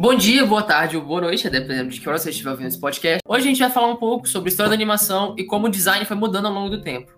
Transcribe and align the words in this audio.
Bom 0.00 0.14
dia, 0.14 0.46
boa 0.46 0.62
tarde 0.62 0.96
ou 0.96 1.04
boa 1.04 1.20
noite, 1.20 1.50
dependendo 1.50 1.90
de 1.90 2.00
que 2.00 2.08
hora 2.08 2.16
você 2.16 2.30
estiver 2.30 2.50
ouvindo 2.50 2.68
esse 2.68 2.80
podcast. 2.80 3.20
Hoje 3.28 3.44
a 3.44 3.48
gente 3.48 3.58
vai 3.58 3.68
falar 3.68 3.88
um 3.88 3.96
pouco 3.96 4.26
sobre 4.26 4.48
história 4.48 4.70
da 4.70 4.74
animação 4.74 5.34
e 5.36 5.44
como 5.44 5.66
o 5.66 5.70
design 5.70 6.06
foi 6.06 6.16
mudando 6.16 6.46
ao 6.46 6.54
longo 6.54 6.70
do 6.70 6.80
tempo. 6.80 7.12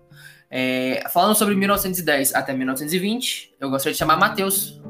É, 0.51 1.01
falando 1.09 1.33
sobre 1.33 1.55
1910 1.55 2.35
até 2.35 2.51
1920, 2.51 3.55
eu 3.57 3.69
gostaria 3.69 3.93
de 3.93 3.97
chamar 3.97 4.17
Matheus. 4.17 4.81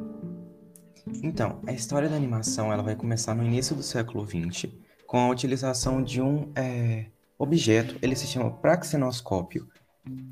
Então, 1.22 1.62
a 1.68 1.72
história 1.72 2.10
da 2.10 2.16
animação 2.16 2.74
ela 2.74 2.82
vai 2.82 2.96
começar 2.96 3.36
no 3.36 3.44
início 3.44 3.76
do 3.76 3.84
século 3.84 4.26
XX, 4.26 4.72
com 5.06 5.20
a 5.20 5.30
utilização 5.30 6.02
de 6.02 6.20
um 6.20 6.52
é, 6.56 7.06
objeto, 7.38 7.96
ele 8.02 8.16
se 8.16 8.26
chama 8.26 8.50
praxinoscópio, 8.50 9.68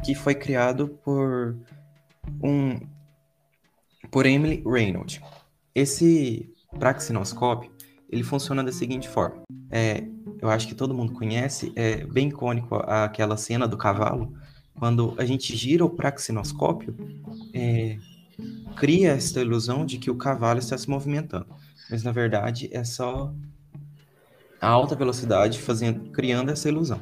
que 0.04 0.16
foi 0.16 0.34
criado 0.34 1.00
por 1.04 1.56
um 2.44 2.80
por 4.10 4.26
Emily 4.26 4.64
Reynolds. 4.66 5.22
Esse 5.76 6.51
praxinoscópio, 6.78 7.72
ele 8.10 8.24
funciona 8.24 8.64
da 8.64 8.72
seguinte 8.72 9.08
forma. 9.08 9.42
É, 9.70 10.04
eu 10.42 10.50
acho 10.50 10.68
que 10.68 10.76
todo 10.76 10.94
mundo 10.94 11.14
conhece, 11.14 11.72
é 11.76 12.06
bem 12.06 12.30
icônico 12.30 12.76
aquela 12.76 13.38
cena 13.38 13.68
do 13.68 13.78
cavalo, 13.78 14.34
quando 14.78 15.14
a 15.18 15.26
gente 15.26 15.56
gira 15.56 15.86
o 15.86 15.90
praxinoscópio, 15.90 16.96
é, 17.54 17.98
cria 18.76 19.12
esta 19.12 19.40
ilusão 19.42 19.86
de 19.86 19.98
que 19.98 20.10
o 20.10 20.16
cavalo 20.16 20.60
está 20.60 20.78
se 20.78 20.90
movimentando. 20.90 21.48
Mas 21.90 22.04
na 22.04 22.12
verdade 22.12 22.70
é 22.72 22.84
só 22.84 23.34
a 24.60 24.68
alta 24.68 24.96
velocidade 24.96 25.60
fazendo, 25.60 26.12
criando 26.12 26.52
essa 26.52 26.70
ilusão. 26.70 27.02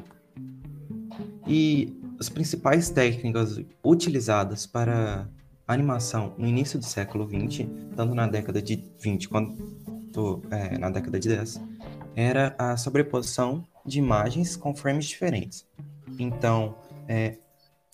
E 1.48 1.98
as 2.20 2.30
principais 2.30 2.90
técnicas 2.90 3.62
utilizadas 3.84 4.66
para 4.66 5.30
animação 5.73 6.34
no 6.38 6.48
início 6.48 6.80
do 6.80 6.86
século 6.86 7.28
XX, 7.28 7.67
tanto 7.95 8.16
na 8.16 8.28
década 8.28 8.62
de 8.62 8.84
20 9.00 9.30
quanto 9.30 10.42
é, 10.50 10.78
na 10.78 10.89
década 10.89 11.20
de 11.20 11.30
10, 11.30 11.61
era 12.16 12.56
a 12.58 12.76
sobreposição 12.76 13.64
de 13.86 14.00
imagens 14.00 14.56
com 14.56 14.76
frames 14.76 15.06
diferentes. 15.06 15.67
Então, 16.17 16.76
é, 17.08 17.38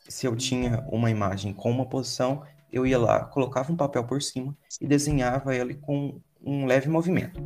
se 0.08 0.26
eu 0.26 0.36
tinha 0.36 0.86
uma 0.90 1.12
imagem 1.12 1.54
com 1.54 1.70
uma 1.70 1.86
posição, 1.86 2.44
eu 2.72 2.86
ia 2.88 2.98
lá, 2.98 3.26
colocava 3.26 3.72
um 3.72 3.76
papel 3.76 4.06
por 4.06 4.22
cima 4.22 4.56
e 4.80 4.88
desenhava 4.88 5.56
ele 5.56 5.76
com 5.76 6.20
um 6.42 6.66
leve 6.66 6.90
movimento. 6.90 7.42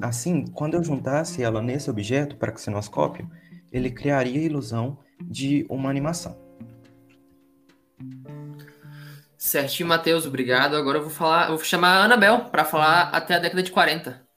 Assim, 0.00 0.46
quando 0.46 0.74
eu 0.74 0.82
juntasse 0.82 1.42
ela 1.42 1.60
nesse 1.60 1.90
objeto, 1.90 2.36
para 2.36 2.52
praxinoscópio, 2.52 3.30
ele 3.70 3.90
criaria 3.90 4.40
a 4.40 4.44
ilusão 4.44 4.98
de 5.22 5.66
uma 5.68 5.90
animação. 5.90 6.47
Certinho, 9.48 9.88
Matheus, 9.88 10.26
obrigado. 10.26 10.76
Agora 10.76 10.98
eu 10.98 11.02
vou 11.02 11.10
falar, 11.10 11.48
eu 11.48 11.56
vou 11.56 11.64
chamar 11.64 11.96
a 11.96 12.04
Anabel 12.04 12.50
para 12.50 12.66
falar 12.66 13.04
até 13.14 13.34
a 13.34 13.38
década 13.38 13.62
de 13.62 13.72
40. 13.72 14.28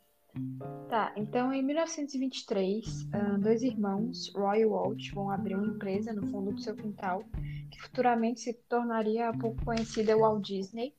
Tá, 0.87 1.11
então 1.17 1.53
em 1.53 1.61
1923, 1.61 3.09
ah, 3.11 3.37
dois 3.37 3.61
irmãos, 3.61 4.31
Roy 4.33 4.61
e 4.61 4.65
Walt, 4.65 5.11
vão 5.13 5.29
abrir 5.29 5.55
uma 5.55 5.67
empresa 5.67 6.13
no 6.13 6.25
fundo 6.27 6.53
do 6.53 6.61
seu 6.61 6.73
quintal, 6.73 7.25
que 7.69 7.81
futuramente 7.81 8.39
se 8.39 8.53
tornaria 8.69 9.27
a 9.27 9.37
pouco 9.37 9.65
conhecida 9.65 10.15
Walt 10.15 10.45
Disney. 10.45 10.93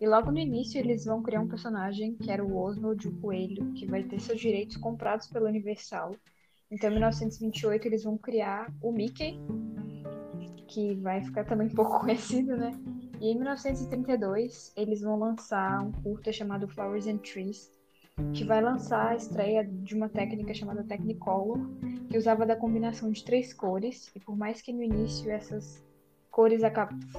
E 0.00 0.08
logo 0.08 0.32
no 0.32 0.38
início 0.38 0.78
eles 0.80 1.04
vão 1.04 1.22
criar 1.22 1.42
um 1.42 1.48
personagem 1.48 2.14
que 2.16 2.30
era 2.30 2.42
o 2.42 2.56
Oswald, 2.56 3.06
o 3.06 3.20
coelho, 3.20 3.70
que 3.74 3.84
vai 3.84 4.02
ter 4.02 4.18
seus 4.18 4.40
direitos 4.40 4.78
comprados 4.78 5.26
pela 5.26 5.50
Universal. 5.50 6.16
Então 6.70 6.88
em 6.88 6.94
1928 6.94 7.86
eles 7.86 8.02
vão 8.02 8.16
criar 8.16 8.72
o 8.80 8.90
Mickey, 8.90 9.38
que 10.68 10.94
vai 10.94 11.22
ficar 11.22 11.44
também 11.44 11.68
pouco 11.76 12.00
conhecido, 12.00 12.56
né? 12.56 12.72
E 13.22 13.28
em 13.28 13.36
1932, 13.36 14.72
eles 14.76 15.00
vão 15.00 15.16
lançar 15.16 15.80
um 15.80 15.92
curta 15.92 16.32
chamado 16.32 16.66
Flowers 16.66 17.06
and 17.06 17.18
Trees, 17.18 17.72
que 18.34 18.42
vai 18.42 18.60
lançar 18.60 19.10
a 19.10 19.14
estreia 19.14 19.64
de 19.64 19.94
uma 19.94 20.08
técnica 20.08 20.52
chamada 20.52 20.82
Technicolor, 20.82 21.60
que 22.10 22.18
usava 22.18 22.44
da 22.44 22.56
combinação 22.56 23.12
de 23.12 23.24
três 23.24 23.54
cores, 23.54 24.10
e 24.16 24.18
por 24.18 24.36
mais 24.36 24.60
que 24.60 24.72
no 24.72 24.82
início 24.82 25.30
essas 25.30 25.86
cores 26.32 26.62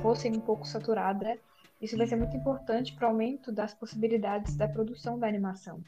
fossem 0.02 0.36
um 0.36 0.42
pouco 0.42 0.68
saturadas, 0.68 1.40
isso 1.82 1.96
vai 1.96 2.06
ser 2.06 2.18
muito 2.18 2.36
importante 2.36 2.94
para 2.94 3.08
o 3.08 3.12
aumento 3.12 3.50
das 3.50 3.74
possibilidades 3.74 4.58
da 4.58 4.68
produção 4.68 5.18
da 5.18 5.26
animação. 5.26 5.82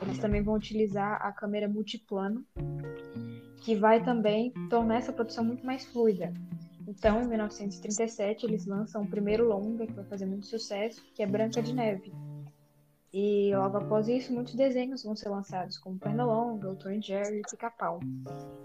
Eles 0.00 0.18
também 0.18 0.44
vão 0.44 0.54
utilizar 0.54 1.20
a 1.20 1.32
câmera 1.32 1.66
multiplano, 1.66 2.46
que 3.62 3.74
vai 3.74 4.00
também 4.04 4.52
tornar 4.70 4.98
essa 4.98 5.12
produção 5.12 5.44
muito 5.44 5.66
mais 5.66 5.84
fluida. 5.86 6.32
Então, 6.86 7.22
em 7.22 7.28
1937, 7.28 8.46
eles 8.46 8.64
lançam 8.64 9.02
o 9.02 9.06
primeiro 9.06 9.48
longa, 9.48 9.86
que 9.86 9.92
vai 9.92 10.04
fazer 10.04 10.26
muito 10.26 10.46
sucesso, 10.46 11.04
que 11.14 11.22
é 11.22 11.26
Branca 11.26 11.60
de 11.60 11.74
Neve. 11.74 12.12
E 13.12 13.50
logo 13.56 13.78
após 13.78 14.08
isso, 14.08 14.32
muitos 14.32 14.54
desenhos 14.54 15.02
vão 15.02 15.16
ser 15.16 15.30
lançados, 15.30 15.78
como 15.78 15.98
Pernalonga, 15.98 16.70
o 16.70 16.76
Tom 16.76 17.00
Jerry 17.00 17.38
e 17.38 17.50
Pica-Pau. 17.50 17.98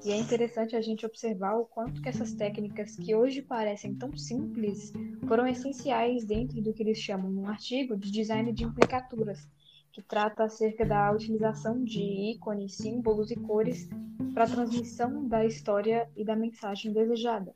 E 0.03 0.11
é 0.11 0.17
interessante 0.17 0.75
a 0.75 0.81
gente 0.81 1.05
observar 1.05 1.55
o 1.55 1.65
quanto 1.65 2.01
que 2.01 2.09
essas 2.09 2.33
técnicas, 2.33 2.95
que 2.97 3.15
hoje 3.15 3.41
parecem 3.41 3.95
tão 3.95 4.15
simples, 4.17 4.91
foram 5.27 5.47
essenciais 5.47 6.25
dentro 6.25 6.61
do 6.61 6.73
que 6.73 6.83
eles 6.83 6.97
chamam 6.97 7.31
num 7.31 7.47
artigo 7.47 7.95
de 7.95 8.11
design 8.11 8.51
de 8.51 8.65
implicaturas, 8.65 9.47
que 9.91 10.01
trata 10.01 10.43
acerca 10.43 10.85
da 10.85 11.11
utilização 11.11 11.83
de 11.83 12.01
ícones, 12.33 12.75
símbolos 12.75 13.31
e 13.31 13.35
cores 13.35 13.89
para 14.33 14.43
a 14.43 14.49
transmissão 14.49 15.27
da 15.27 15.45
história 15.45 16.09
e 16.15 16.25
da 16.25 16.35
mensagem 16.35 16.91
desejada. 16.91 17.53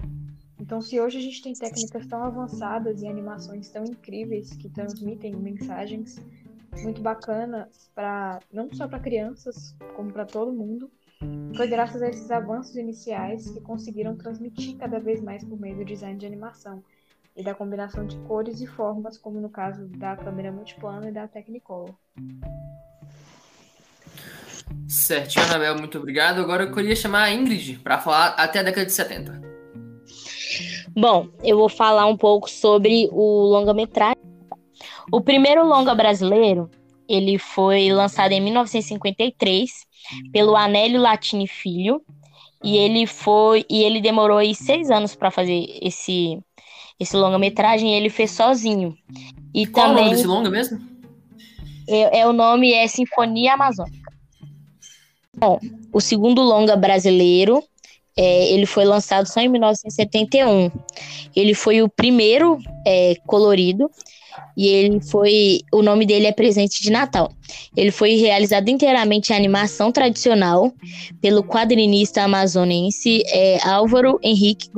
Então, 0.66 0.81
se 0.81 1.00
hoje 1.00 1.20
a 1.20 1.22
gente 1.22 1.44
tem 1.44 1.53
técnicas 1.53 2.08
tão 2.08 2.24
avançadas 2.24 3.03
e 3.03 3.08
animações 3.08 3.70
tão 3.70 3.86
incríveis 3.86 4.50
que 4.53 4.68
transmitem 4.68 5.36
mensagens 5.36 6.20
muito 6.81 7.03
bacanas 7.03 7.88
para 7.94 8.40
não 8.52 8.68
só 8.74 8.88
para 8.88 9.00
crianças, 9.00 9.75
como 9.96 10.12
para 10.12 10.25
todo 10.25 10.52
mundo, 10.52 10.90
foi 11.56 11.68
graças 11.68 12.02
a 12.02 12.09
esses 12.09 12.31
avanços 12.31 12.75
iniciais 12.75 13.48
que 13.52 13.62
conseguiram 13.62 14.18
transmitir 14.18 14.75
cada 14.78 15.00
vez 15.00 15.22
mais 15.22 15.44
por 15.44 15.59
meio 15.59 15.78
do 15.78 15.86
design 15.86 16.18
de 16.18 16.25
animação 16.25 16.84
e 17.38 17.44
da 17.44 17.54
combinação 17.54 18.08
de 18.08 18.18
cores 18.22 18.59
e 18.59 18.66
formas, 18.66 19.20
como 19.20 19.40
no 19.40 19.50
caso 19.50 19.86
da 19.90 20.18
câmera 20.18 20.52
multiplano 20.52 21.08
e 21.08 21.12
da 21.12 21.28
Technicolor. 21.28 21.94
Certinho, 24.88 25.46
Anabel, 25.46 25.78
muito 25.78 26.00
obrigado. 26.00 26.42
Agora 26.42 26.64
eu 26.64 26.74
queria 26.74 26.96
chamar 26.96 27.25
a 27.25 27.31
Ingrid 27.31 27.78
para 27.84 28.00
falar 28.00 28.30
até 28.30 28.59
a 28.59 28.64
década 28.64 28.88
de 28.88 28.92
70. 28.92 29.55
Bom, 30.95 31.28
eu 31.44 31.57
vou 31.57 31.67
falar 31.67 32.06
um 32.06 32.16
pouco 32.16 32.50
sobre 32.50 33.09
o 33.11 33.44
longa-metragem. 33.44 34.22
O 35.11 35.19
primeiro 35.19 35.66
longa 35.66 35.94
brasileiro, 35.94 36.69
ele 37.07 37.38
foi 37.38 37.91
lançado 37.91 38.31
em 38.31 38.39
1953 38.41 39.72
pelo 40.31 40.56
Anélio 40.56 41.01
Latini 41.01 41.47
Filho, 41.47 42.01
e 42.63 42.78
ele 42.78 43.06
foi 43.06 43.66
e 43.69 43.83
ele 43.83 44.01
demorou 44.01 44.38
aí 44.38 44.56
seis 44.56 44.89
anos 44.89 45.16
para 45.16 45.29
fazer 45.29 45.66
esse 45.81 46.39
esse 46.97 47.16
longa-metragem, 47.17 47.94
ele 47.94 48.09
fez 48.09 48.31
sozinho. 48.31 48.97
E 49.53 49.67
Qual 49.67 49.89
também, 49.89 50.06
é 50.06 50.07
o 50.07 50.07
nome 50.07 50.16
desse 50.16 50.27
longa 50.27 50.50
mesmo? 50.50 50.79
É, 51.88 52.19
é, 52.19 52.27
o 52.27 52.31
nome 52.31 52.72
é 52.72 52.88
Sinfonia 52.88 53.53
Amazônica. 53.53 54.12
Bom, 55.38 55.59
o 55.91 56.00
segundo 56.00 56.41
longa 56.41 56.77
brasileiro 56.77 57.62
é, 58.18 58.53
ele 58.53 58.66
foi 58.66 58.86
lançado 58.86 59.28
só 59.28 59.42
em 59.42 59.50
1971. 59.50 60.72
Ele 61.36 61.53
foi 61.53 61.81
o 61.81 61.90
primeiro 61.90 62.58
é, 62.86 63.16
colorido 63.26 63.90
e 64.56 64.68
ele 64.68 65.02
foi. 65.02 65.62
O 65.74 65.81
nome 65.81 66.06
dele 66.06 66.28
é 66.28 66.31
Presente 66.31 66.81
de 66.81 66.90
Natal. 66.90 67.31
Ele 67.75 67.92
foi 67.92 68.16
realizado 68.16 68.70
inteiramente 68.70 69.31
em 69.31 69.36
animação 69.36 69.92
tradicional 69.92 70.74
pelo 71.22 71.44
quadrinista 71.44 72.24
amazonense 72.24 73.22
é, 73.28 73.59
Álvaro 73.68 74.18
Henrique 74.24 74.70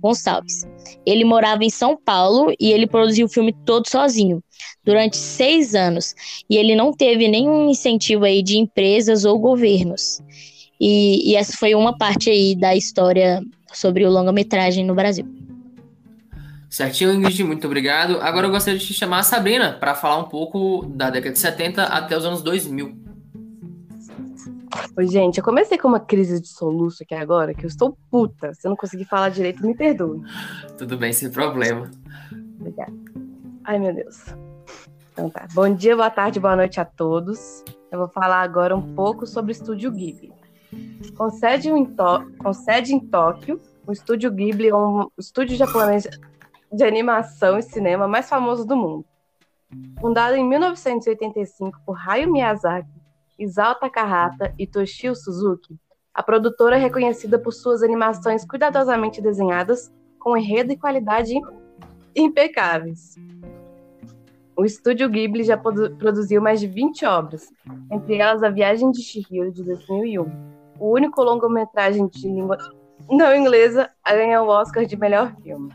Gonçalves. 0.00 0.62
Ele 1.04 1.24
morava 1.24 1.64
em 1.64 1.70
São 1.70 1.96
Paulo 1.96 2.52
e 2.58 2.72
ele 2.72 2.86
produziu 2.86 3.26
o 3.26 3.30
filme 3.30 3.54
todo 3.64 3.88
sozinho 3.88 4.42
durante 4.84 5.16
seis 5.16 5.74
anos 5.74 6.14
e 6.50 6.56
ele 6.56 6.74
não 6.74 6.92
teve 6.92 7.28
nenhum 7.28 7.70
incentivo 7.70 8.24
aí 8.24 8.42
de 8.42 8.56
empresas 8.56 9.24
ou 9.24 9.38
governos. 9.38 10.20
E, 10.80 11.30
e 11.30 11.36
essa 11.36 11.56
foi 11.56 11.74
uma 11.74 11.96
parte 11.96 12.30
aí 12.30 12.54
da 12.54 12.74
história 12.74 13.42
sobre 13.72 14.04
o 14.04 14.10
longa-metragem 14.10 14.84
no 14.84 14.94
Brasil. 14.94 15.26
Certinho, 16.68 17.14
Ingrid, 17.14 17.42
muito 17.44 17.66
obrigado. 17.66 18.20
Agora 18.20 18.46
eu 18.46 18.50
gostaria 18.50 18.78
de 18.78 18.86
te 18.86 18.92
chamar 18.92 19.20
a 19.20 19.22
Sabrina 19.22 19.72
para 19.72 19.94
falar 19.94 20.18
um 20.18 20.28
pouco 20.28 20.84
da 20.86 21.08
década 21.08 21.32
de 21.32 21.38
70 21.38 21.84
até 21.84 22.16
os 22.16 22.24
anos 22.24 22.42
2000. 22.42 23.06
Oi, 24.96 25.06
gente, 25.08 25.38
eu 25.38 25.44
comecei 25.44 25.78
com 25.78 25.88
uma 25.88 26.00
crise 26.00 26.40
de 26.40 26.48
soluço 26.48 27.02
aqui 27.02 27.14
agora, 27.14 27.54
que 27.54 27.64
eu 27.64 27.68
estou 27.68 27.96
puta. 28.10 28.52
Se 28.52 28.66
eu 28.66 28.70
não 28.70 28.76
conseguir 28.76 29.04
falar 29.04 29.30
direito, 29.30 29.66
me 29.66 29.74
perdoe. 29.74 30.20
Tudo 30.76 30.98
bem, 30.98 31.12
sem 31.12 31.30
problema. 31.30 31.90
Obrigada. 32.58 32.92
Ai, 33.64 33.78
meu 33.78 33.94
Deus. 33.94 34.26
Então 35.12 35.30
tá. 35.30 35.46
Bom 35.54 35.74
dia, 35.74 35.96
boa 35.96 36.10
tarde, 36.10 36.38
boa 36.38 36.56
noite 36.56 36.78
a 36.78 36.84
todos. 36.84 37.64
Eu 37.90 37.98
vou 37.98 38.08
falar 38.08 38.42
agora 38.42 38.76
um 38.76 38.94
pouco 38.94 39.26
sobre 39.26 39.50
o 39.50 39.54
Estúdio 39.54 39.90
Ghibli. 39.90 40.32
Com 41.16 41.30
sede 41.30 41.68
em, 41.68 41.96
com 42.38 42.52
sede 42.52 42.94
em 42.94 43.00
Tóquio, 43.00 43.60
o 43.86 43.92
Estúdio 43.92 44.30
Ghibli 44.30 44.68
é 44.68 44.76
um 44.76 45.08
estúdio 45.18 45.56
japonês 45.56 46.06
de 46.72 46.84
animação 46.84 47.58
e 47.58 47.62
cinema 47.62 48.08
mais 48.08 48.28
famoso 48.28 48.66
do 48.66 48.76
mundo. 48.76 49.04
Fundado 50.00 50.36
em 50.36 50.44
1985 50.44 51.80
por 51.84 51.96
Hayao 51.96 52.30
Miyazaki, 52.30 52.88
Isao 53.38 53.74
Takahata 53.74 54.54
e 54.58 54.66
Toshio 54.66 55.14
Suzuki, 55.14 55.78
a 56.16 56.22
produtora 56.22 56.76
é 56.76 56.78
reconhecida 56.78 57.38
por 57.38 57.52
suas 57.52 57.82
animações 57.82 58.42
cuidadosamente 58.46 59.20
desenhadas, 59.20 59.92
com 60.18 60.34
enredo 60.34 60.72
e 60.72 60.78
qualidade 60.78 61.34
impecáveis. 62.14 63.16
O 64.56 64.64
estúdio 64.64 65.10
Ghibli 65.10 65.44
já 65.44 65.58
produziu 65.58 66.40
mais 66.40 66.58
de 66.58 66.66
20 66.66 67.04
obras, 67.04 67.52
entre 67.92 68.16
elas 68.16 68.42
A 68.42 68.48
Viagem 68.48 68.90
de 68.90 69.02
Chihiro, 69.02 69.52
de 69.52 69.62
2001, 69.62 70.55
o 70.78 70.92
único 70.92 71.22
longa-metragem 71.22 72.06
de 72.08 72.28
língua 72.28 72.58
não 73.10 73.34
inglesa 73.34 73.90
a 74.04 74.14
ganhar 74.14 74.42
o 74.42 74.48
Oscar 74.48 74.84
de 74.84 74.96
melhor 74.96 75.34
filme. 75.42 75.72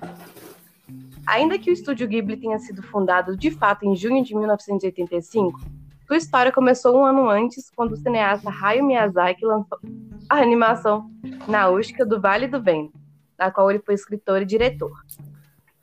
Ainda 1.25 1.57
que 1.57 1.69
o 1.69 1.73
estúdio 1.73 2.07
Ghibli 2.07 2.37
tenha 2.37 2.59
sido 2.59 2.81
fundado 2.83 3.37
de 3.37 3.51
fato 3.51 3.85
em 3.85 3.95
junho 3.95 4.23
de 4.23 4.35
1985, 4.35 5.59
sua 6.07 6.17
história 6.17 6.51
começou 6.51 6.97
um 6.97 7.05
ano 7.05 7.29
antes, 7.29 7.69
quando 7.69 7.93
o 7.93 7.97
cineasta 7.97 8.49
Hayao 8.49 8.85
Miyazaki 8.85 9.45
lançou 9.45 9.79
a 10.27 10.37
animação 10.37 11.09
Nausicaa 11.47 12.05
do 12.05 12.19
Vale 12.19 12.47
do 12.47 12.61
Vento, 12.61 12.99
da 13.37 13.49
qual 13.49 13.69
ele 13.69 13.79
foi 13.79 13.93
escritor 13.93 14.41
e 14.41 14.45
diretor. 14.45 14.91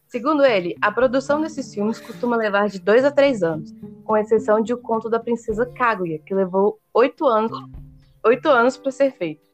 Segundo 0.06 0.44
ele, 0.44 0.74
a 0.80 0.92
produção 0.92 1.40
desses 1.40 1.72
filmes 1.72 2.00
costuma 2.00 2.36
levar 2.36 2.68
de 2.68 2.78
dois 2.78 3.04
a 3.04 3.10
três 3.10 3.42
anos, 3.42 3.74
com 4.04 4.16
exceção 4.16 4.60
de 4.60 4.74
O 4.74 4.78
Conto 4.78 5.08
da 5.08 5.20
Princesa 5.20 5.64
Kaguya, 5.64 6.18
que 6.18 6.34
levou 6.34 6.78
oito 6.92 7.26
anos, 7.26 7.52
oito 8.28 8.48
anos 8.48 8.76
para 8.76 8.90
ser 8.90 9.12
feito. 9.12 9.48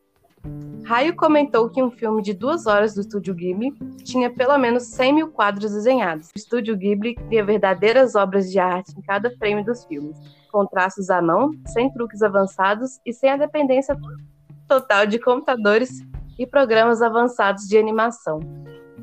Raio 0.84 1.16
comentou 1.16 1.70
que 1.70 1.82
um 1.82 1.90
filme 1.90 2.20
de 2.20 2.34
duas 2.34 2.66
horas 2.66 2.94
do 2.94 3.00
Estúdio 3.00 3.34
Ghibli 3.34 3.72
tinha 4.04 4.30
pelo 4.30 4.58
menos 4.58 4.84
100 4.88 5.12
mil 5.14 5.28
quadros 5.30 5.72
desenhados. 5.72 6.28
O 6.28 6.32
Estúdio 6.36 6.76
Ghibli 6.76 7.14
cria 7.14 7.44
verdadeiras 7.44 8.14
obras 8.14 8.50
de 8.50 8.58
arte 8.58 8.92
em 8.96 9.00
cada 9.00 9.30
frame 9.38 9.64
dos 9.64 9.84
filmes, 9.86 10.16
com 10.52 10.66
traços 10.66 11.08
à 11.08 11.22
mão, 11.22 11.52
sem 11.68 11.90
truques 11.92 12.22
avançados 12.22 13.00
e 13.06 13.12
sem 13.12 13.30
a 13.30 13.36
dependência 13.36 13.96
total 14.68 15.06
de 15.06 15.18
computadores 15.18 15.90
e 16.38 16.46
programas 16.46 17.00
avançados 17.00 17.66
de 17.66 17.78
animação 17.78 18.40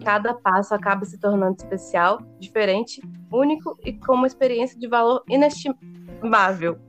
cada 0.03 0.33
passo 0.33 0.73
acaba 0.73 1.05
se 1.05 1.17
tornando 1.17 1.57
especial, 1.57 2.21
diferente, 2.39 3.01
único 3.31 3.77
e 3.85 3.93
com 3.93 4.13
uma 4.13 4.27
experiência 4.27 4.77
de 4.77 4.87
valor 4.87 5.23
inestimável. 5.29 6.79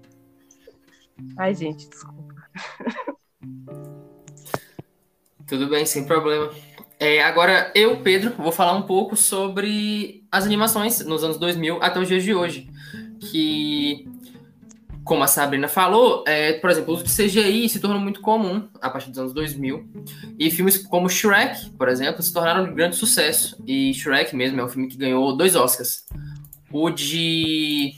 Ai, 1.37 1.55
gente, 1.55 1.89
desculpa. 1.89 2.22
Tudo 5.47 5.69
bem, 5.69 5.85
sem 5.85 6.05
problema. 6.05 6.51
É, 6.99 7.23
agora, 7.23 7.71
eu, 7.75 7.99
Pedro, 7.99 8.33
vou 8.39 8.53
falar 8.53 8.75
um 8.75 8.83
pouco 8.83 9.17
sobre 9.17 10.25
as 10.31 10.45
animações 10.45 11.05
nos 11.05 11.25
anos 11.25 11.37
2000 11.37 11.83
até 11.83 11.99
os 11.99 12.09
dias 12.09 12.23
de 12.23 12.33
hoje. 12.35 12.71
Que 13.21 14.09
como 15.05 15.25
a 15.25 15.27
Sabrina 15.27 15.67
falou, 15.67 16.23
é, 16.27 16.53
por 16.55 16.71
exemplo, 16.71 16.95
o 16.95 16.97
uso 16.97 17.05
de 17.05 17.11
CGI 17.11 17.69
se 17.69 17.81
tornou 17.81 18.01
muito 18.01 18.21
comum 18.21 18.69
a 18.81 18.89
partir 18.89 19.11
dos 19.11 19.19
anos 19.19 19.33
2000. 19.33 19.85
E 20.39 20.51
filmes 20.51 20.79
como 20.79 21.09
Shrek, 21.09 21.71
por 21.71 21.89
exemplo, 21.89 22.23
se 22.23 22.33
tornaram 22.33 22.65
um 22.65 22.75
grande 22.75 22.97
sucesso. 22.97 23.57
E 23.67 23.93
Shrek 23.95 24.35
mesmo 24.37 24.61
é 24.61 24.65
um 24.65 24.69
filme 24.69 24.89
que 24.89 24.97
ganhou 24.97 25.37
dois 25.37 25.57
Oscars. 25.57 26.07
O 26.71 26.89
de 26.89 27.93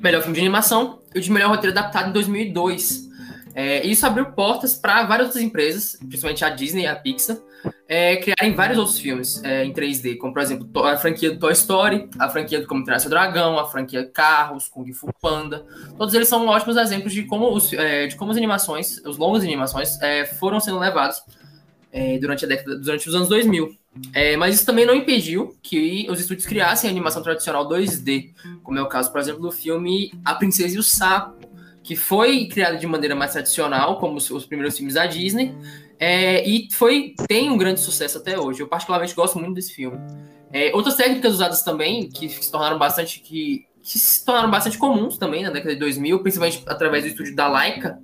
melhor 0.00 0.20
filme 0.20 0.34
de 0.34 0.40
animação 0.40 1.00
e 1.14 1.18
o 1.18 1.22
de 1.22 1.30
melhor 1.30 1.48
roteiro 1.48 1.76
adaptado 1.76 2.10
em 2.10 2.12
2002. 2.12 3.09
É, 3.54 3.84
isso 3.86 4.06
abriu 4.06 4.26
portas 4.26 4.74
para 4.74 5.04
várias 5.04 5.28
outras 5.28 5.42
empresas, 5.42 5.96
principalmente 5.98 6.44
a 6.44 6.50
Disney 6.50 6.82
e 6.82 6.86
a 6.86 6.94
Pixar, 6.94 7.36
é, 7.88 8.16
criarem 8.16 8.54
vários 8.54 8.78
outros 8.78 8.98
filmes 8.98 9.42
é, 9.42 9.64
em 9.64 9.72
3D, 9.72 10.16
como 10.16 10.32
por 10.32 10.40
exemplo 10.40 10.84
a 10.84 10.96
franquia 10.96 11.32
do 11.32 11.38
Toy 11.38 11.52
Story, 11.52 12.08
a 12.18 12.28
franquia 12.28 12.60
do 12.60 12.66
Como 12.66 12.84
Treinar 12.84 13.00
Seu 13.00 13.10
Dragão, 13.10 13.58
a 13.58 13.66
franquia 13.66 14.04
Carros, 14.06 14.68
Kung 14.68 14.92
Fu 14.92 15.12
Panda. 15.20 15.66
Todos 15.98 16.14
eles 16.14 16.28
são 16.28 16.46
ótimos 16.46 16.76
exemplos 16.76 17.12
de 17.12 17.24
como, 17.24 17.52
os, 17.52 17.72
é, 17.72 18.06
de 18.06 18.14
como 18.14 18.30
as 18.30 18.36
animações, 18.36 18.98
os 19.04 19.18
longas 19.18 19.42
animações, 19.42 20.00
é, 20.00 20.24
foram 20.24 20.60
sendo 20.60 20.78
levados 20.78 21.20
é, 21.92 22.18
durante, 22.18 22.44
a 22.44 22.48
década, 22.48 22.78
durante 22.78 23.08
os 23.08 23.14
anos 23.14 23.28
2000. 23.28 23.76
É, 24.14 24.36
mas 24.36 24.54
isso 24.54 24.64
também 24.64 24.86
não 24.86 24.94
impediu 24.94 25.56
que 25.60 26.06
os 26.08 26.20
estúdios 26.20 26.46
criassem 26.46 26.88
animação 26.88 27.22
tradicional 27.24 27.68
2D, 27.68 28.30
como 28.62 28.78
é 28.78 28.82
o 28.82 28.86
caso, 28.86 29.10
por 29.10 29.20
exemplo, 29.20 29.42
do 29.42 29.50
filme 29.50 30.12
A 30.24 30.36
Princesa 30.36 30.76
e 30.76 30.78
o 30.78 30.82
Sapo, 30.82 31.39
que 31.90 31.96
foi 31.96 32.46
criado 32.46 32.78
de 32.78 32.86
maneira 32.86 33.16
mais 33.16 33.32
tradicional, 33.32 33.98
como 33.98 34.16
os, 34.16 34.30
os 34.30 34.46
primeiros 34.46 34.76
filmes 34.76 34.94
da 34.94 35.06
Disney, 35.06 35.52
é, 35.98 36.48
e 36.48 36.68
foi 36.70 37.16
tem 37.26 37.50
um 37.50 37.58
grande 37.58 37.80
sucesso 37.80 38.18
até 38.18 38.38
hoje. 38.38 38.60
Eu 38.60 38.68
particularmente 38.68 39.12
gosto 39.12 39.40
muito 39.40 39.54
desse 39.54 39.74
filme. 39.74 39.98
É, 40.52 40.70
outras 40.72 40.94
técnicas 40.94 41.32
usadas 41.32 41.64
também 41.64 42.08
que 42.08 42.28
se 42.28 42.48
tornaram 42.48 42.78
bastante 42.78 43.18
que, 43.18 43.66
que, 43.82 43.98
se 43.98 44.24
tornaram 44.24 44.48
bastante 44.48 44.78
comuns 44.78 45.18
também 45.18 45.42
na 45.42 45.50
década 45.50 45.74
de 45.74 45.80
2000, 45.80 46.20
principalmente 46.20 46.62
através 46.64 47.02
do 47.02 47.08
estúdio 47.08 47.34
da 47.34 47.48
Laika, 47.48 47.98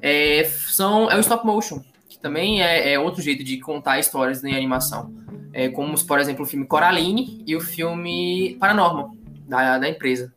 é, 0.00 0.44
são 0.44 1.10
é 1.10 1.16
o 1.18 1.20
stop 1.20 1.44
motion, 1.44 1.82
que 2.08 2.18
também 2.18 2.62
é, 2.62 2.94
é 2.94 2.98
outro 2.98 3.20
jeito 3.20 3.44
de 3.44 3.58
contar 3.58 3.98
histórias 3.98 4.42
em 4.42 4.56
animação, 4.56 5.12
é, 5.52 5.68
como 5.68 6.02
por 6.06 6.18
exemplo 6.18 6.44
o 6.44 6.48
filme 6.48 6.64
Coraline 6.64 7.44
e 7.46 7.54
o 7.54 7.60
filme 7.60 8.56
Paranormal 8.58 9.10
da, 9.46 9.76
da 9.76 9.86
empresa. 9.86 10.32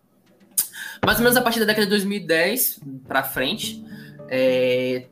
Mais 1.06 1.18
ou 1.18 1.24
menos 1.24 1.38
a 1.38 1.42
partir 1.42 1.60
da 1.60 1.66
década 1.66 1.86
de 1.86 1.90
2010 1.90 2.80
para 3.08 3.24
frente, 3.24 3.84
é, 4.30 5.06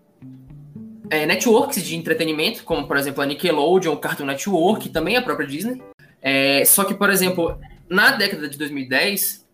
é, 1.09 1.25
networks 1.25 1.83
de 1.83 1.95
entretenimento, 1.95 2.63
como 2.63 2.87
por 2.87 2.95
exemplo 2.95 3.23
a 3.23 3.25
Nickelodeon, 3.25 3.95
Cartoon 3.97 4.25
Network, 4.25 4.89
também 4.89 5.17
a 5.17 5.21
própria 5.21 5.47
Disney. 5.47 5.81
É, 6.21 6.63
só 6.65 6.83
que, 6.83 6.93
por 6.93 7.09
exemplo, 7.09 7.59
na 7.89 8.11
década 8.11 8.47
de 8.47 8.57
2010, 8.57 9.47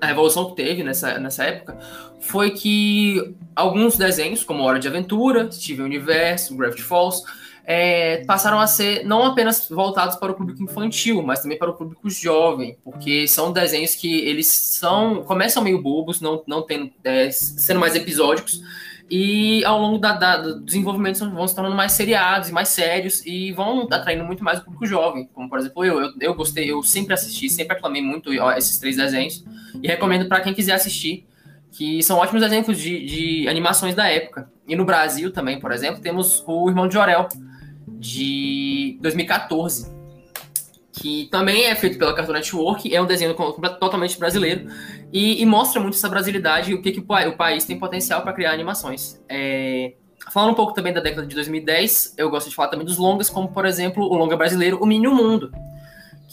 a 0.00 0.06
revolução 0.06 0.50
que 0.50 0.56
teve 0.56 0.82
nessa, 0.82 1.18
nessa 1.18 1.44
época 1.44 1.78
foi 2.20 2.50
que 2.50 3.34
alguns 3.54 3.96
desenhos, 3.96 4.44
como 4.44 4.62
Hora 4.62 4.78
de 4.78 4.88
Aventura, 4.88 5.50
Steven 5.50 5.84
Universe, 5.84 6.54
Gravity 6.54 6.82
Falls, 6.82 7.22
é, 7.64 8.24
passaram 8.24 8.58
a 8.58 8.66
ser 8.66 9.04
não 9.04 9.24
apenas 9.24 9.68
voltados 9.68 10.16
para 10.16 10.32
o 10.32 10.34
público 10.34 10.62
infantil, 10.62 11.22
mas 11.22 11.40
também 11.40 11.58
para 11.58 11.70
o 11.70 11.74
público 11.74 12.10
jovem, 12.10 12.76
porque 12.82 13.28
são 13.28 13.52
desenhos 13.52 13.94
que 13.94 14.20
eles 14.20 14.48
são 14.48 15.22
começam 15.22 15.62
meio 15.62 15.80
bobos, 15.80 16.20
não, 16.20 16.42
não 16.46 16.62
tendo, 16.62 16.90
é, 17.04 17.30
sendo 17.30 17.78
mais 17.78 17.94
episódicos, 17.94 18.60
e 19.14 19.64
ao 19.64 19.78
longo 19.78 19.98
da, 19.98 20.14
da, 20.14 20.36
do 20.38 20.60
desenvolvimento 20.60 21.18
vão 21.30 21.46
se 21.46 21.54
tornando 21.54 21.76
mais 21.76 21.92
seriados 21.92 22.48
e 22.48 22.52
mais 22.52 22.68
sérios 22.68 23.24
e 23.26 23.52
vão 23.52 23.86
atraindo 23.90 24.24
muito 24.24 24.42
mais 24.42 24.58
o 24.60 24.64
público 24.64 24.86
jovem. 24.86 25.28
Como, 25.34 25.50
por 25.50 25.58
exemplo, 25.58 25.84
eu, 25.84 26.00
eu, 26.00 26.12
eu 26.18 26.34
gostei, 26.34 26.70
eu 26.70 26.82
sempre 26.82 27.12
assisti, 27.12 27.50
sempre 27.50 27.76
aclamei 27.76 28.00
muito 28.00 28.32
esses 28.56 28.78
três 28.78 28.96
desenhos 28.96 29.44
e 29.82 29.86
recomendo 29.86 30.28
para 30.28 30.40
quem 30.40 30.54
quiser 30.54 30.72
assistir, 30.72 31.26
que 31.72 32.02
são 32.02 32.18
ótimos 32.18 32.42
exemplos 32.42 32.78
de, 32.78 33.04
de 33.04 33.48
animações 33.48 33.94
da 33.94 34.06
época. 34.06 34.48
E 34.68 34.76
no 34.76 34.84
Brasil 34.84 35.32
também, 35.32 35.58
por 35.58 35.72
exemplo, 35.72 36.00
temos 36.00 36.44
o 36.46 36.68
Irmão 36.68 36.86
de 36.86 36.94
Jorel, 36.94 37.28
de 37.98 38.98
2014 39.00 40.02
que 40.92 41.26
também 41.30 41.64
é 41.64 41.74
feito 41.74 41.98
pela 41.98 42.14
Cartoon 42.14 42.34
Network, 42.34 42.94
é 42.94 43.00
um 43.00 43.06
desenho 43.06 43.34
totalmente 43.34 44.18
brasileiro 44.18 44.68
e, 45.10 45.40
e 45.42 45.46
mostra 45.46 45.80
muito 45.80 45.94
essa 45.94 46.08
brasilidade 46.08 46.70
e 46.70 46.74
o 46.74 46.82
que, 46.82 46.92
que 46.92 47.00
o, 47.00 47.36
país 47.36 47.64
tem 47.64 47.78
potencial 47.78 48.20
para 48.20 48.32
criar 48.32 48.52
animações. 48.52 49.20
É, 49.28 49.94
falando 50.30 50.52
um 50.52 50.54
pouco 50.54 50.74
também 50.74 50.92
da 50.92 51.00
década 51.00 51.26
de 51.26 51.34
2010, 51.34 52.14
eu 52.18 52.28
gosto 52.28 52.50
de 52.50 52.54
falar 52.54 52.68
também 52.68 52.84
dos 52.84 52.98
longas, 52.98 53.30
como 53.30 53.48
por 53.48 53.64
exemplo 53.64 54.04
o 54.04 54.14
longa 54.14 54.36
brasileiro 54.36 54.78
O 54.82 54.86
Mini 54.86 55.08
Mundo, 55.08 55.50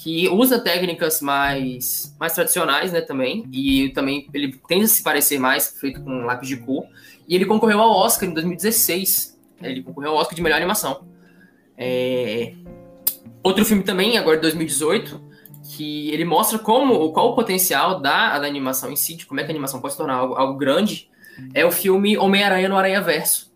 que 0.03 0.29
usa 0.29 0.59
técnicas 0.59 1.21
mais, 1.21 2.15
mais 2.19 2.33
tradicionais, 2.33 2.93
né, 2.93 3.01
também, 3.01 3.45
e 3.51 3.89
também 3.89 4.27
ele 4.33 4.59
tende 4.67 4.85
a 4.85 4.87
se 4.87 5.03
parecer 5.03 5.39
mais, 5.39 5.77
feito 5.79 6.01
com 6.01 6.25
lápis 6.25 6.47
de 6.47 6.57
cor, 6.57 6.85
e 7.27 7.35
ele 7.35 7.45
concorreu 7.45 7.81
ao 7.81 7.91
Oscar 7.91 8.29
em 8.29 8.33
2016, 8.33 9.37
ele 9.61 9.83
concorreu 9.83 10.11
ao 10.11 10.17
Oscar 10.17 10.35
de 10.35 10.41
melhor 10.41 10.57
animação. 10.57 11.05
É, 11.77 12.53
Outro 13.41 13.63
filme 13.63 13.83
também, 13.83 14.17
agora 14.17 14.35
de 14.35 14.41
2018, 14.41 15.21
que 15.75 16.09
ele 16.11 16.25
mostra 16.25 16.59
como 16.59 17.11
qual 17.13 17.31
o 17.31 17.35
potencial 17.35 17.99
da, 18.01 18.37
da 18.37 18.45
animação 18.45 18.91
em 18.91 18.97
si, 18.97 19.15
de 19.15 19.25
como 19.25 19.39
é 19.39 19.43
que 19.43 19.49
a 19.49 19.53
animação 19.53 19.79
pode 19.79 19.93
se 19.93 19.97
tornar 19.97 20.15
algo, 20.15 20.35
algo 20.35 20.57
grande, 20.57 21.09
é 21.53 21.65
o 21.65 21.71
filme 21.71 22.17
Homem-Aranha 22.17 22.67
no 22.67 22.75
Aranha 22.75 23.01
Verso. 23.01 23.48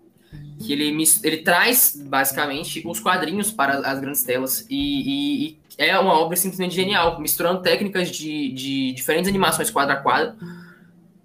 Que 0.63 0.72
ele, 0.72 1.03
ele 1.24 1.38
traz, 1.38 2.01
basicamente, 2.05 2.82
os 2.86 3.00
quadrinhos 3.00 3.51
para 3.51 3.79
as 3.79 4.00
grandes 4.00 4.24
telas. 4.24 4.65
E, 4.70 4.75
e, 4.75 5.48
e 5.48 5.60
é 5.77 5.98
uma 6.00 6.13
obra 6.13 6.38
simplesmente 6.38 6.75
genial, 6.75 7.20
misturando 7.20 7.62
técnicas 7.62 8.10
de, 8.10 8.51
de 8.51 8.93
diferentes 8.93 9.27
animações 9.27 9.70
quadro 9.70 9.93
a 9.93 9.98
quadro. 9.98 10.36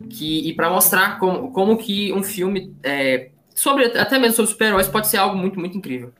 Que, 0.08 0.48
e 0.48 0.54
para 0.54 0.70
mostrar 0.70 1.18
como, 1.18 1.52
como 1.52 1.76
que 1.76 2.12
um 2.12 2.22
filme, 2.22 2.74
é, 2.82 3.30
sobre 3.54 3.84
até 3.86 4.18
mesmo 4.18 4.36
sobre 4.36 4.50
super-heróis, 4.50 4.88
pode 4.88 5.08
ser 5.08 5.18
algo 5.18 5.36
muito, 5.36 5.58
muito 5.58 5.76
incrível. 5.76 6.12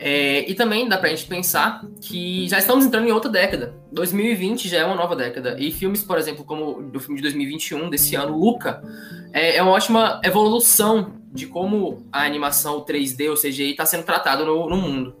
É, 0.00 0.48
e 0.48 0.54
também 0.54 0.88
dá 0.88 0.96
pra 0.96 1.08
gente 1.08 1.26
pensar 1.26 1.84
que 2.00 2.48
já 2.48 2.58
estamos 2.58 2.86
entrando 2.86 3.08
em 3.08 3.12
outra 3.12 3.30
década. 3.30 3.74
2020 3.90 4.68
já 4.68 4.78
é 4.78 4.84
uma 4.84 4.94
nova 4.94 5.16
década. 5.16 5.56
E 5.58 5.72
filmes, 5.72 6.02
por 6.02 6.16
exemplo, 6.18 6.44
como 6.44 6.90
o 6.94 7.00
filme 7.00 7.16
de 7.16 7.22
2021, 7.22 7.90
desse 7.90 8.14
ano, 8.14 8.38
Luca, 8.38 8.82
é, 9.32 9.56
é 9.56 9.62
uma 9.62 9.72
ótima 9.72 10.20
evolução 10.22 11.17
de 11.32 11.46
como 11.46 12.06
a 12.12 12.24
animação 12.24 12.84
3D 12.84 13.30
ou 13.30 13.36
CGI 13.36 13.70
está 13.70 13.86
sendo 13.86 14.04
tratado 14.04 14.44
no, 14.44 14.68
no 14.68 14.76
mundo. 14.76 15.16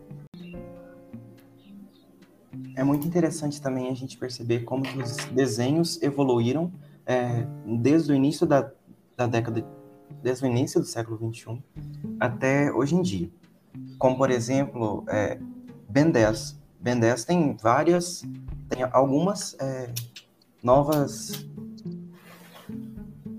É 2.76 2.84
muito 2.84 3.06
interessante 3.06 3.60
também 3.60 3.88
a 3.90 3.94
gente 3.94 4.16
perceber 4.16 4.60
como 4.60 4.84
os 5.02 5.16
desenhos 5.32 6.00
evoluíram 6.00 6.72
é, 7.04 7.46
desde 7.64 8.12
o 8.12 8.14
início 8.14 8.46
da, 8.46 8.70
da 9.16 9.26
década, 9.26 9.66
desde 10.22 10.44
o 10.44 10.48
início 10.48 10.80
do 10.80 10.86
século 10.86 11.18
XXI 11.32 11.60
até 12.20 12.72
hoje 12.72 12.94
em 12.94 13.02
dia. 13.02 13.30
Como, 13.98 14.16
por 14.16 14.30
exemplo, 14.30 15.04
é, 15.08 15.38
Ben 15.88 16.10
10. 16.10 16.58
Ben 16.80 16.98
10 16.98 17.24
tem 17.24 17.56
várias, 17.56 18.22
tem 18.68 18.84
algumas 18.92 19.56
é, 19.58 19.92
novas 20.62 21.48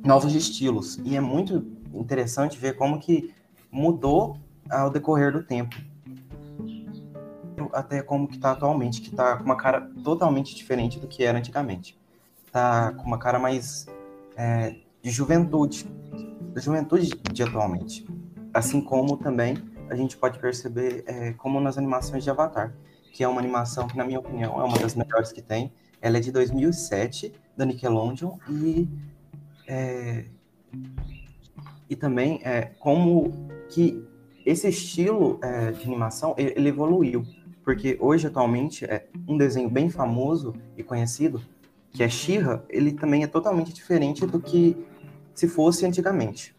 novos 0.04 0.34
estilos. 0.36 1.00
E 1.06 1.16
é 1.16 1.22
muito 1.22 1.66
interessante 1.94 2.58
ver 2.58 2.76
como 2.76 3.00
que 3.00 3.34
mudou 3.72 4.38
ao 4.70 4.90
decorrer 4.90 5.32
do 5.32 5.44
tempo. 5.44 5.76
Até 7.74 8.02
como 8.02 8.28
que 8.28 8.36
está 8.36 8.52
atualmente, 8.52 9.02
que 9.02 9.10
está 9.10 9.38
com 9.38 9.44
uma 9.44 9.58
cara 9.58 9.82
totalmente 10.04 10.56
diferente 10.56 11.00
do 11.00 11.08
que 11.08 11.24
era 11.24 11.38
antigamente. 11.38 11.98
Está 12.46 12.94
com 12.94 13.04
uma 13.04 13.18
cara 13.18 13.38
mais 13.38 13.86
é, 14.36 14.76
de 15.02 15.12
juventude, 15.12 15.86
da 16.54 16.62
juventude 16.62 17.10
de 17.32 17.44
atualmente. 17.44 18.08
Assim 18.54 18.82
como 18.82 19.18
também 19.18 19.58
a 19.90 19.96
gente 19.96 20.16
pode 20.18 20.40
perceber 20.40 21.04
é, 21.06 21.34
como 21.34 21.60
nas 21.60 21.78
animações 21.78 22.24
de 22.24 22.30
Avatar, 22.30 22.74
que 23.12 23.24
é 23.24 23.28
uma 23.28 23.40
animação 23.40 23.88
que, 23.88 23.98
na 23.98 24.06
minha 24.06 24.20
opinião, 24.20 24.60
é 24.60 24.64
uma 24.64 24.78
das 24.78 24.96
melhores 24.96 25.32
que 25.32 25.42
tem. 25.42 25.72
Ela 26.02 26.18
é 26.18 26.20
de 26.20 26.32
2007, 26.32 27.34
da 27.58 27.66
Nickelodeon, 27.66 28.38
e 28.48 28.88
é, 29.68 30.26
e 31.90 31.96
também 31.96 32.40
é, 32.44 32.72
como 32.80 33.50
que 33.70 34.04
esse 34.46 34.68
estilo 34.68 35.40
é, 35.42 35.72
de 35.72 35.86
animação 35.86 36.36
ele 36.38 36.70
evoluiu, 36.70 37.24
porque 37.64 37.98
hoje 38.00 38.28
atualmente 38.28 38.86
é 38.86 39.08
um 39.28 39.38
desenho 39.38 39.70
bem 39.70 39.90
famoso 39.90 40.54
e 40.78 40.84
conhecido 40.84 41.42
que 41.92 42.04
é 42.04 42.10
She-Ra, 42.10 42.64
ele 42.70 42.94
também 42.94 43.24
é 43.24 43.28
totalmente 43.28 43.74
diferente 43.74 44.26
do 44.26 44.40
que 44.40 44.78
se 45.34 45.48
fosse 45.48 45.86
antigamente. 45.86 46.56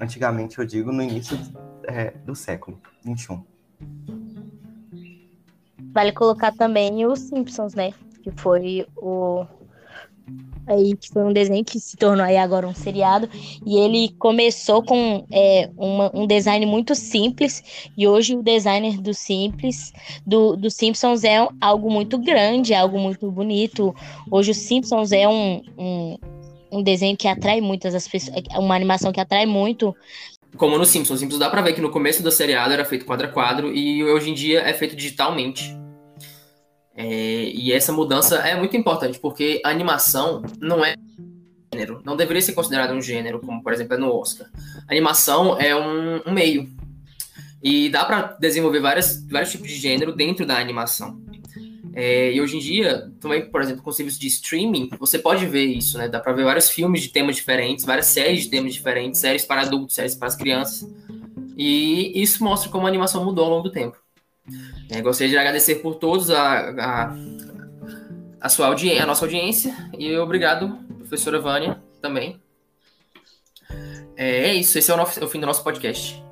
Antigamente, 0.00 0.58
eu 0.58 0.66
digo, 0.66 0.92
no 0.92 1.02
início 1.02 1.38
é, 1.84 2.10
do 2.10 2.34
século 2.34 2.78
XXI. 3.02 3.40
Vale 5.92 6.12
colocar 6.12 6.52
também 6.52 7.06
os 7.06 7.20
Simpsons, 7.20 7.74
né? 7.74 7.92
Que 8.22 8.30
foi 8.30 8.86
o 8.96 9.46
aí 10.66 10.96
que 10.96 11.08
foi 11.08 11.24
um 11.24 11.32
desenho 11.32 11.64
que 11.64 11.78
se 11.80 11.96
tornou 11.96 12.24
aí 12.24 12.36
agora 12.36 12.66
um 12.66 12.74
seriado 12.74 13.28
e 13.66 13.78
ele 13.78 14.14
começou 14.18 14.82
com 14.82 15.26
é, 15.30 15.68
uma, 15.76 16.10
um 16.14 16.26
design 16.26 16.64
muito 16.66 16.94
simples 16.94 17.90
e 17.96 18.06
hoje 18.06 18.36
o 18.36 18.42
designer 18.42 19.00
do 19.00 19.12
simples 19.12 19.92
do, 20.26 20.56
do 20.56 20.70
Simpsons 20.70 21.24
é 21.24 21.46
algo 21.60 21.90
muito 21.90 22.18
grande, 22.18 22.74
algo 22.74 22.98
muito 22.98 23.30
bonito. 23.30 23.94
Hoje 24.30 24.52
o 24.52 24.54
Simpsons 24.54 25.12
é 25.12 25.28
um, 25.28 25.62
um, 25.76 26.18
um 26.70 26.82
desenho 26.82 27.16
que 27.16 27.28
atrai 27.28 27.60
muitas 27.60 27.94
as 27.94 28.06
pessoas, 28.06 28.42
é 28.50 28.58
uma 28.58 28.74
animação 28.74 29.12
que 29.12 29.20
atrai 29.20 29.46
muito 29.46 29.94
como 30.56 30.76
no 30.76 30.84
Simpsons. 30.84 31.20
Simpsons 31.20 31.40
dá 31.40 31.48
pra 31.48 31.62
ver 31.62 31.72
que 31.72 31.80
no 31.80 31.90
começo 31.90 32.22
do 32.22 32.30
seriado 32.30 32.74
era 32.74 32.84
feito 32.84 33.06
quadro 33.06 33.26
a 33.26 33.30
quadro 33.30 33.74
e 33.74 34.04
hoje 34.04 34.30
em 34.30 34.34
dia 34.34 34.60
é 34.60 34.72
feito 34.74 34.94
digitalmente. 34.94 35.81
É, 36.94 37.44
e 37.44 37.72
essa 37.72 37.92
mudança 37.92 38.36
é 38.36 38.54
muito 38.56 38.76
importante, 38.76 39.18
porque 39.18 39.60
a 39.64 39.70
animação 39.70 40.42
não 40.60 40.84
é 40.84 40.94
gênero, 41.72 42.02
não 42.04 42.16
deveria 42.16 42.42
ser 42.42 42.52
considerada 42.52 42.92
um 42.92 43.00
gênero, 43.00 43.40
como 43.40 43.62
por 43.62 43.72
exemplo 43.72 43.94
é 43.94 43.96
no 43.96 44.14
Oscar. 44.14 44.48
A 44.88 44.92
animação 44.92 45.58
é 45.58 45.74
um, 45.74 46.20
um 46.26 46.32
meio. 46.32 46.68
E 47.62 47.88
dá 47.88 48.04
para 48.04 48.36
desenvolver 48.40 48.80
várias, 48.80 49.24
vários 49.26 49.50
tipos 49.50 49.68
de 49.68 49.76
gênero 49.76 50.14
dentro 50.14 50.44
da 50.44 50.58
animação. 50.58 51.22
É, 51.94 52.32
e 52.32 52.40
hoje 52.40 52.56
em 52.56 52.60
dia, 52.60 53.12
também, 53.20 53.44
por 53.44 53.60
exemplo, 53.60 53.82
com 53.82 53.92
serviço 53.92 54.18
de 54.18 54.26
streaming, 54.26 54.90
você 54.98 55.18
pode 55.18 55.46
ver 55.46 55.64
isso, 55.64 55.98
né? 55.98 56.08
Dá 56.08 56.18
para 56.18 56.32
ver 56.32 56.44
vários 56.44 56.70
filmes 56.70 57.02
de 57.02 57.08
temas 57.08 57.36
diferentes, 57.36 57.84
várias 57.84 58.06
séries 58.06 58.44
de 58.44 58.50
temas 58.50 58.72
diferentes, 58.72 59.20
séries 59.20 59.44
para 59.44 59.62
adultos, 59.62 59.94
séries 59.94 60.14
para 60.14 60.28
as 60.28 60.34
crianças. 60.34 60.90
E 61.56 62.20
isso 62.20 62.42
mostra 62.42 62.70
como 62.70 62.86
a 62.86 62.88
animação 62.88 63.24
mudou 63.24 63.44
ao 63.44 63.50
longo 63.50 63.64
do 63.64 63.70
tempo. 63.70 63.96
É, 64.90 65.00
gostaria 65.00 65.30
de 65.30 65.38
agradecer 65.38 65.76
por 65.76 65.94
todos 65.96 66.30
a, 66.30 66.70
a, 66.70 67.16
a 68.40 68.48
sua 68.48 68.66
audiência, 68.66 69.02
a 69.02 69.06
nossa 69.06 69.24
audiência 69.24 69.74
e 69.96 70.16
obrigado, 70.16 70.78
professora 70.98 71.40
Vânia, 71.40 71.82
também. 72.00 72.40
É, 74.16 74.48
é 74.48 74.54
isso, 74.54 74.78
esse 74.78 74.90
é 74.90 74.94
o, 74.94 74.96
no, 74.96 75.04
o 75.04 75.28
fim 75.28 75.40
do 75.40 75.46
nosso 75.46 75.62
podcast. 75.62 76.22